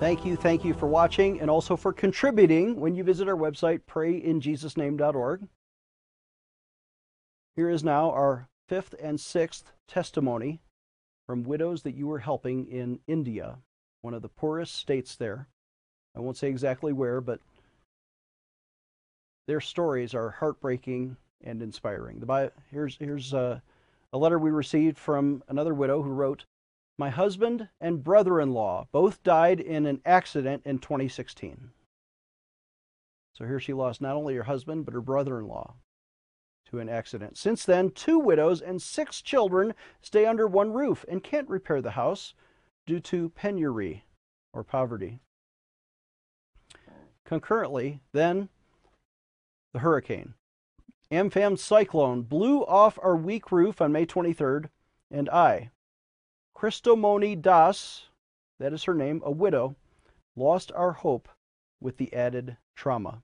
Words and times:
Thank 0.00 0.24
you, 0.24 0.36
thank 0.36 0.64
you 0.64 0.74
for 0.74 0.86
watching 0.86 1.40
and 1.40 1.50
also 1.50 1.76
for 1.76 1.92
contributing 1.92 2.78
when 2.78 2.94
you 2.94 3.02
visit 3.02 3.28
our 3.28 3.36
website, 3.36 3.80
prayinjesusname.org. 3.90 5.48
Here 7.56 7.68
is 7.68 7.82
now 7.82 8.12
our 8.12 8.48
fifth 8.68 8.94
and 9.02 9.18
sixth 9.18 9.72
testimony 9.88 10.60
from 11.26 11.42
widows 11.42 11.82
that 11.82 11.96
you 11.96 12.06
were 12.06 12.20
helping 12.20 12.70
in 12.70 13.00
India, 13.08 13.58
one 14.02 14.14
of 14.14 14.22
the 14.22 14.28
poorest 14.28 14.76
states 14.76 15.16
there. 15.16 15.48
I 16.16 16.20
won't 16.20 16.36
say 16.36 16.48
exactly 16.48 16.92
where, 16.92 17.20
but 17.20 17.40
their 19.48 19.60
stories 19.60 20.14
are 20.14 20.30
heartbreaking 20.30 21.16
and 21.42 21.60
inspiring. 21.60 22.20
The, 22.20 22.52
here's 22.70 22.96
here's 22.98 23.32
a, 23.32 23.60
a 24.12 24.18
letter 24.18 24.38
we 24.38 24.50
received 24.50 24.96
from 24.96 25.42
another 25.48 25.74
widow 25.74 26.02
who 26.02 26.10
wrote, 26.10 26.44
"My 26.98 27.10
husband 27.10 27.68
and 27.80 28.02
brother-in-law 28.02 28.88
both 28.92 29.22
died 29.22 29.60
in 29.60 29.86
an 29.86 30.02
accident 30.04 30.66
in 30.66 30.80
2016." 30.80 31.70
So 33.32 33.46
here 33.46 33.60
she 33.60 33.72
lost 33.72 34.00
not 34.00 34.16
only 34.16 34.34
her 34.34 34.42
husband 34.42 34.84
but 34.84 34.94
her 34.94 35.00
brother-in-law 35.00 35.74
to 36.66 36.80
an 36.80 36.88
accident. 36.88 37.38
Since 37.38 37.64
then, 37.64 37.90
two 37.92 38.18
widows 38.18 38.60
and 38.60 38.82
six 38.82 39.22
children 39.22 39.74
stay 40.02 40.26
under 40.26 40.46
one 40.46 40.72
roof 40.72 41.04
and 41.08 41.22
can't 41.22 41.48
repair 41.48 41.80
the 41.80 41.92
house 41.92 42.34
due 42.84 43.00
to 43.00 43.30
penury 43.30 44.04
or 44.52 44.64
poverty. 44.64 45.20
Concurrently, 47.24 48.00
then, 48.12 48.48
the 49.72 49.80
hurricane. 49.80 50.34
Amphan 51.10 51.56
cyclone 51.56 52.22
blew 52.22 52.64
off 52.64 52.98
our 53.02 53.16
weak 53.16 53.52
roof 53.52 53.80
on 53.80 53.92
May 53.92 54.04
23rd, 54.04 54.68
and 55.10 55.28
I, 55.30 55.70
Christomoni 56.58 57.40
Das, 57.40 58.08
that 58.58 58.72
is 58.72 58.82
her 58.82 58.94
name, 58.94 59.22
a 59.24 59.30
widow, 59.30 59.76
lost 60.34 60.72
our 60.72 60.90
hope 60.90 61.28
with 61.80 61.98
the 61.98 62.12
added 62.12 62.56
trauma. 62.74 63.22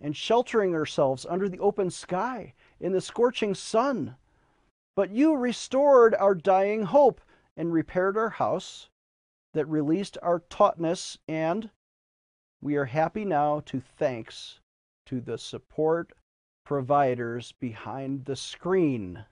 And 0.00 0.16
sheltering 0.16 0.74
ourselves 0.74 1.24
under 1.24 1.48
the 1.48 1.60
open 1.60 1.88
sky 1.88 2.54
in 2.80 2.90
the 2.90 3.00
scorching 3.00 3.54
sun. 3.54 4.16
But 4.96 5.10
you 5.10 5.36
restored 5.36 6.16
our 6.16 6.34
dying 6.34 6.82
hope 6.82 7.20
and 7.56 7.72
repaired 7.72 8.16
our 8.16 8.30
house 8.30 8.90
that 9.54 9.66
released 9.66 10.18
our 10.20 10.40
tautness, 10.40 11.18
and 11.28 11.70
we 12.60 12.74
are 12.74 12.86
happy 12.86 13.24
now 13.24 13.60
to 13.66 13.80
thanks 13.80 14.58
to 15.06 15.20
the 15.20 15.38
support 15.38 16.12
providers 16.64 17.52
behind 17.52 18.24
the 18.24 18.34
screen. 18.34 19.24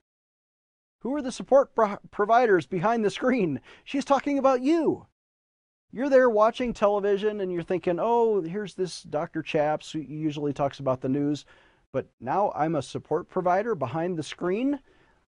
Who 1.05 1.15
are 1.15 1.21
the 1.21 1.31
support 1.31 1.75
pro- 1.75 1.99
providers 2.09 2.65
behind 2.65 3.05
the 3.05 3.11
screen? 3.11 3.61
She's 3.83 4.05
talking 4.05 4.39
about 4.39 4.63
you. 4.63 5.05
You're 5.91 6.09
there 6.09 6.31
watching 6.31 6.73
television 6.73 7.41
and 7.41 7.53
you're 7.53 7.61
thinking, 7.61 7.99
oh, 7.99 8.41
here's 8.41 8.73
this 8.73 9.03
Dr. 9.03 9.43
Chaps 9.43 9.91
who 9.91 9.99
usually 9.99 10.51
talks 10.51 10.79
about 10.79 11.01
the 11.01 11.07
news, 11.07 11.45
but 11.93 12.07
now 12.19 12.51
I'm 12.55 12.73
a 12.73 12.81
support 12.81 13.29
provider 13.29 13.75
behind 13.75 14.17
the 14.17 14.23
screen. 14.23 14.79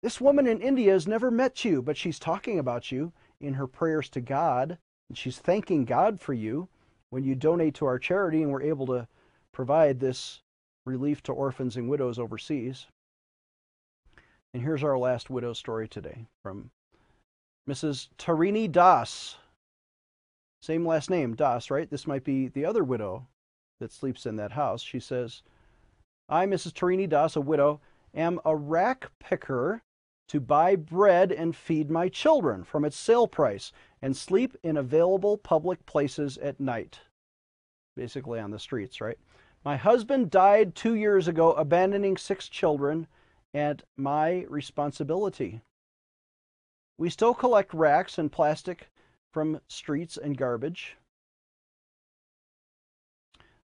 This 0.02 0.20
woman 0.20 0.48
in 0.48 0.64
India 0.64 0.94
has 0.94 1.08
never 1.08 1.30
met 1.30 1.64
you, 1.64 1.83
but 1.83 1.95
she's 1.95 2.17
talking 2.17 2.58
about 2.58 2.92
you 2.92 3.14
in 3.39 3.53
her 3.53 3.67
prayers 3.67 4.09
to 4.09 4.20
God, 4.20 4.80
and 5.09 5.16
she's 5.16 5.38
thanking 5.38 5.86
God 5.86 6.20
for 6.20 6.33
you 6.33 6.70
when 7.11 7.23
you 7.23 7.36
donate 7.36 7.75
to 7.75 7.86
our 7.86 8.00
charity 8.00 8.42
and 8.42 8.52
we're 8.52 8.64
able 8.64 8.88
to 8.88 9.08
provide 9.52 10.00
this 10.00 10.42
relief 10.88 11.22
to 11.22 11.33
orphans 11.33 11.78
and 11.78 11.88
widows 11.88 12.17
overseas. 12.17 12.88
And 14.53 14.64
here's 14.64 14.84
our 14.84 14.98
last 14.98 15.30
widow 15.30 15.53
story 15.53 15.88
today 15.88 16.26
from 16.44 16.72
Mrs. 17.70 18.08
Tarini 18.17 18.72
Das. 18.72 19.38
Same 20.62 20.86
last 20.86 21.09
name, 21.09 21.36
Das, 21.36 21.70
right? 21.70 21.89
This 21.89 22.08
might 22.08 22.23
be 22.23 22.48
the 22.48 22.66
other 22.66 22.84
widow 22.84 23.28
that 23.80 23.92
sleeps 23.92 24.26
in 24.26 24.38
that 24.38 24.54
house. 24.54 24.82
She 24.82 24.99
says, 24.99 25.44
I, 26.30 26.45
Mrs. 26.45 26.73
Tarini 26.73 27.08
Das, 27.08 27.36
a 27.36 27.42
widow, 27.42 27.80
am 28.14 28.39
a 28.45 28.55
rack 28.55 29.11
picker 29.20 29.82
to 30.30 30.39
buy 30.39 30.76
bread 30.76 31.32
and 31.32 31.55
feed 31.55 31.89
my 31.89 32.10
children 32.10 32.64
from 32.64 32.83
its 32.83 32.98
sale 32.98 33.27
price 33.27 33.72
and 34.02 34.16
sleep 34.16 34.58
in 34.64 34.77
available 34.77 35.38
public 35.38 35.86
places 35.86 36.38
at 36.39 36.60
night. 36.60 36.99
Basically 37.95 38.39
on 38.39 38.52
the 38.52 38.60
streets, 38.60 38.99
right? 38.99 39.17
My 39.64 39.77
husband 39.77 40.30
died 40.30 40.76
two 40.76 40.95
years 40.95 41.27
ago, 41.27 41.54
abandoning 41.54 42.17
six 42.17 42.49
children 42.49 43.08
and 43.58 43.82
my 43.95 44.45
responsibility. 44.50 45.62
We 47.00 47.10
still 47.10 47.34
collect 47.34 47.73
racks 47.73 48.20
and 48.20 48.32
plastic 48.32 48.92
from 49.34 49.62
streets 49.68 50.16
and 50.16 50.38
garbage. 50.38 50.95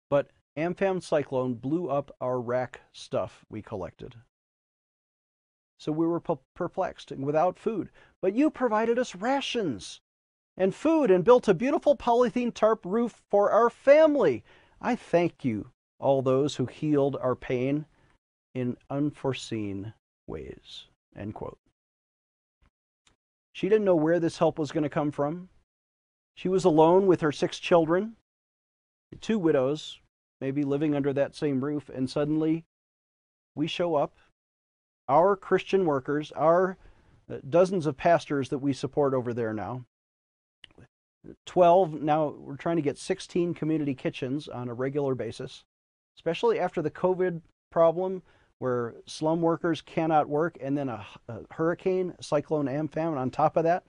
But 0.09 0.31
Amphan 0.57 1.03
cyclone 1.03 1.57
blew 1.57 1.91
up 1.91 2.11
our 2.23 2.41
rack 2.41 2.81
stuff 2.95 3.45
we 3.51 3.61
collected. 3.61 4.15
So 5.79 5.93
we 5.93 6.07
were 6.07 6.23
perplexed 6.55 7.11
and 7.11 7.27
without 7.27 7.59
food. 7.59 7.91
But 8.23 8.35
you 8.35 8.49
provided 8.49 8.99
us 8.99 9.15
rations 9.15 10.01
and 10.57 10.75
food 10.75 11.11
and 11.11 11.23
built 11.23 11.49
a 11.49 11.55
beautiful 11.55 11.99
polythene 11.99 12.55
tarp 12.55 12.87
roof 12.87 13.23
for 13.29 13.51
our 13.51 13.69
family. 13.69 14.43
I 14.81 14.97
thank 14.97 15.45
you 15.45 15.71
all 15.99 16.23
those 16.23 16.57
who 16.57 16.65
healed 16.65 17.17
our 17.17 17.37
pain 17.37 17.85
in 18.55 18.77
unforeseen 18.91 19.93
ways. 20.27 20.87
End 21.17 21.35
quote. 21.35 21.59
She 23.53 23.69
didn't 23.69 23.85
know 23.85 23.97
where 23.97 24.21
this 24.21 24.39
help 24.39 24.59
was 24.59 24.73
going 24.73 24.83
to 24.83 24.89
come 24.89 25.11
from. 25.11 25.49
She 26.35 26.49
was 26.49 26.65
alone 26.65 27.07
with 27.07 27.21
her 27.21 27.33
six 27.33 27.59
children, 27.59 28.17
two 29.21 29.39
widows, 29.39 30.01
maybe 30.41 30.65
living 30.65 30.95
under 30.95 31.13
that 31.13 31.35
same 31.35 31.63
roof, 31.63 31.91
and 31.91 32.09
suddenly 32.09 32.65
we 33.55 33.67
show 33.67 33.95
up, 33.95 34.17
our 35.09 35.37
Christian 35.37 35.85
workers, 35.85 36.33
our 36.33 36.79
uh, 37.31 37.37
dozens 37.49 37.85
of 37.85 37.99
pastors 37.99 38.49
that 38.49 38.59
we 38.59 38.73
support 38.73 39.13
over 39.13 39.35
there 39.35 39.53
now. 39.53 39.85
12, 41.47 42.01
now 42.01 42.29
we're 42.39 42.57
trying 42.57 42.77
to 42.77 42.83
get 42.83 42.99
16 42.99 43.53
community 43.55 43.95
kitchens 43.95 44.49
on 44.49 44.69
a 44.69 44.75
regular 44.75 45.15
basis 45.15 45.65
especially 46.17 46.59
after 46.59 46.83
the 46.83 46.91
COVID 46.91 47.41
problem 47.71 48.23
where 48.63 48.95
slum 49.07 49.43
workers 49.43 49.83
cannot 49.83 50.29
work 50.29 50.57
and 50.61 50.79
then 50.79 50.89
a, 50.89 51.05
a 51.27 51.41
hurricane, 51.51 52.15
cyclone, 52.21 52.69
and 52.69 52.93
famine 52.93 53.19
on 53.19 53.29
top 53.29 53.57
of 53.57 53.65
that. 53.65 53.83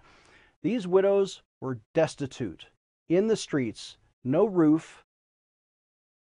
These 0.63 0.87
widows 0.87 1.43
were 1.61 1.77
destitute 1.93 2.65
in 3.07 3.27
the 3.27 3.35
streets, 3.35 3.97
no 4.23 4.45
roof, 4.45 5.05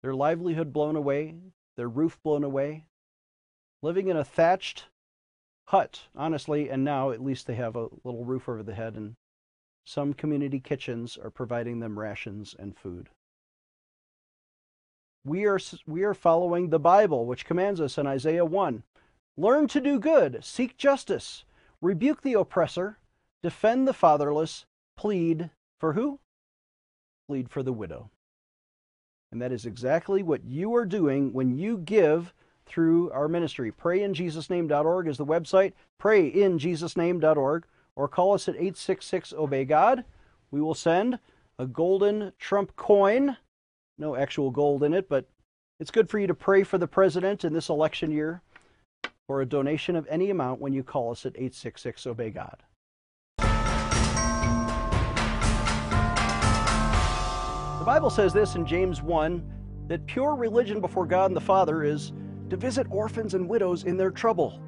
their 0.02 0.14
livelihood 0.14 0.70
blown 0.70 0.96
away, 0.96 1.36
their 1.78 1.88
roof 1.88 2.18
blown 2.22 2.44
away, 2.44 2.84
living 3.80 4.08
in 4.08 4.18
a 4.18 4.24
thatched 4.24 4.84
hut, 5.68 6.02
honestly, 6.14 6.68
and 6.68 6.84
now 6.84 7.12
at 7.12 7.24
least 7.24 7.46
they 7.46 7.54
have 7.54 7.74
a 7.74 7.88
little 8.04 8.26
roof 8.26 8.50
over 8.50 8.62
the 8.62 8.74
head, 8.74 8.96
and 8.96 9.14
some 9.86 10.12
community 10.12 10.60
kitchens 10.60 11.16
are 11.16 11.30
providing 11.30 11.80
them 11.80 11.98
rations 11.98 12.54
and 12.58 12.76
food 12.76 13.08
we 15.26 15.44
are, 15.44 15.58
we 15.86 16.04
are 16.04 16.14
following 16.14 16.70
the 16.70 16.78
Bible, 16.78 17.26
which 17.26 17.44
commands 17.44 17.80
us 17.80 17.98
in 17.98 18.06
Isaiah 18.06 18.44
1 18.44 18.82
Learn 19.36 19.68
to 19.68 19.80
do 19.80 20.00
good, 20.00 20.42
seek 20.42 20.78
justice, 20.78 21.44
rebuke 21.82 22.22
the 22.22 22.32
oppressor, 22.32 22.98
defend 23.42 23.86
the 23.86 23.92
fatherless, 23.92 24.64
plead 24.96 25.50
for 25.78 25.92
who? 25.92 26.20
Plead 27.28 27.50
for 27.50 27.62
the 27.62 27.72
widow. 27.72 28.08
And 29.30 29.42
that 29.42 29.52
is 29.52 29.66
exactly 29.66 30.22
what 30.22 30.44
you 30.44 30.74
are 30.74 30.86
doing 30.86 31.34
when 31.34 31.58
you 31.58 31.76
give 31.76 32.32
through 32.64 33.10
our 33.10 33.28
ministry. 33.28 33.70
PrayInJesusName.org 33.70 35.08
is 35.08 35.18
the 35.18 35.26
website, 35.26 35.72
PrayInJesusName.org, 36.00 37.66
or 37.94 38.08
call 38.08 38.32
us 38.32 38.48
at 38.48 38.54
866 38.54 39.34
Obey 39.34 39.64
God. 39.66 40.04
We 40.50 40.62
will 40.62 40.74
send 40.74 41.18
a 41.58 41.66
golden 41.66 42.32
Trump 42.38 42.74
coin 42.76 43.36
no 43.98 44.16
actual 44.16 44.50
gold 44.50 44.82
in 44.82 44.92
it, 44.92 45.08
but 45.08 45.26
it's 45.80 45.90
good 45.90 46.08
for 46.08 46.18
you 46.18 46.26
to 46.26 46.34
pray 46.34 46.62
for 46.62 46.78
the 46.78 46.86
president 46.86 47.44
in 47.44 47.52
this 47.52 47.68
election 47.68 48.10
year 48.10 48.42
for 49.26 49.40
a 49.40 49.46
donation 49.46 49.96
of 49.96 50.06
any 50.08 50.30
amount 50.30 50.60
when 50.60 50.72
you 50.72 50.82
call 50.82 51.10
us 51.10 51.26
at 51.26 51.32
866 51.32 52.06
Obey 52.06 52.30
God. 52.30 52.62
The 57.78 57.84
Bible 57.84 58.10
says 58.10 58.32
this 58.32 58.54
in 58.54 58.66
James 58.66 59.02
1 59.02 59.52
that 59.88 60.06
pure 60.06 60.34
religion 60.34 60.80
before 60.80 61.06
God 61.06 61.26
and 61.26 61.36
the 61.36 61.40
Father 61.40 61.84
is 61.84 62.12
to 62.50 62.56
visit 62.56 62.86
orphans 62.90 63.34
and 63.34 63.48
widows 63.48 63.84
in 63.84 63.96
their 63.96 64.10
trouble. 64.10 64.60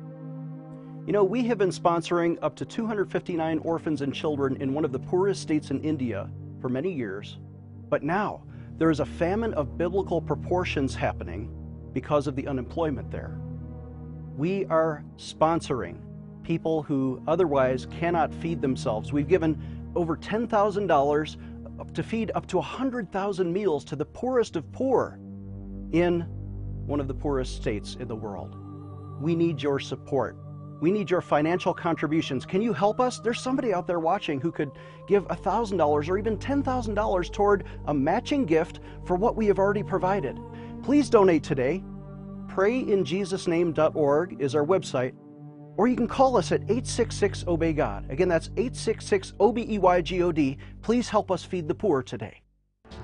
You 1.07 1.13
know, 1.13 1.25
we 1.25 1.45
have 1.45 1.59
been 1.59 1.71
sponsoring 1.71 2.39
up 2.43 2.55
to 2.57 2.65
259 2.65 3.59
orphans 3.61 4.03
and 4.03 4.15
children 4.15 4.57
in 4.61 4.75
one 4.75 4.85
of 4.85 4.93
the 4.93 4.99
poorest 4.99 5.43
states 5.43 5.71
in 5.71 5.83
India 5.83 6.31
for 6.61 6.69
many 6.69 6.93
years. 6.93 7.39
But 7.89 8.03
now, 8.03 8.43
there 8.79 8.91
is 8.91 9.01
a 9.01 9.07
famine 9.07 9.53
of 9.55 9.77
biblical 9.77 10.21
proportions 10.21 10.95
happening 10.95 11.51
because 11.93 12.27
of 12.29 12.37
the 12.37 12.47
unemployment 12.47 13.11
there. 13.11 13.39
We 14.37 14.65
are 14.67 15.05
sponsoring 15.17 16.01
people 16.45 16.83
who 16.85 17.21
otherwise 17.27 17.87
cannot 17.91 18.33
feed 18.33 18.63
themselves. 18.63 19.13
We've 19.13 19.29
given 19.29 19.61
over 19.97 20.17
$10,000 20.17 21.93
to 21.93 22.03
feed 22.03 22.31
up 22.35 22.47
to 22.47 22.57
100,000 22.57 23.53
meals 23.53 23.85
to 23.85 23.97
the 23.97 24.05
poorest 24.05 24.55
of 24.57 24.71
poor 24.73 25.19
in 25.93 26.21
one 26.87 27.01
of 27.01 27.09
the 27.09 27.15
poorest 27.15 27.57
states 27.57 27.97
in 27.99 28.07
the 28.07 28.17
world. 28.17 28.57
We 29.21 29.35
need 29.35 29.61
your 29.61 29.81
support. 29.81 30.37
We 30.81 30.93
need 30.93 31.11
your 31.11 31.21
financial 31.21 31.75
contributions. 31.75 32.47
Can 32.47 32.63
you 32.63 32.73
help 32.73 33.01
us? 33.01 33.19
There's 33.19 33.41
somebody 33.41 33.75
out 33.75 33.87
there 33.87 33.99
watching 33.99 34.41
who 34.41 34.53
could 34.53 34.71
give 35.09 35.27
$1,000 35.29 36.09
or 36.09 36.19
even 36.19 36.37
$10,000 36.39 37.33
toward 37.33 37.65
a 37.87 37.95
matching 37.95 38.45
gift 38.47 38.81
for 39.05 39.17
what 39.17 39.35
we 39.37 39.47
have 39.47 39.59
already 39.59 39.83
provided. 39.83 40.39
Please 40.83 41.11
donate 41.11 41.43
today. 41.43 41.83
PrayInJesusName.org 42.47 44.41
is 44.41 44.55
our 44.55 44.65
website, 44.65 45.15
or 45.77 45.89
you 45.89 45.97
can 45.97 46.09
call 46.09 46.37
us 46.37 46.53
at 46.53 46.63
866 46.63 47.45
Obey 47.47 47.73
God. 47.73 48.11
Again, 48.11 48.29
that's 48.29 48.51
866 48.57 49.35
O 49.39 49.53
B 49.53 49.67
E 49.69 49.79
Y 49.79 50.01
G 50.01 50.23
O 50.23 50.33
D. 50.33 50.59
Please 50.83 51.09
help 51.09 51.31
us 51.31 51.45
feed 51.45 51.69
the 51.69 51.75
poor 51.75 52.03
today. 52.03 52.43